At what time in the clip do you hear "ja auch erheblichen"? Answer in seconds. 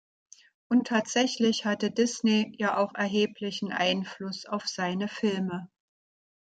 2.57-3.71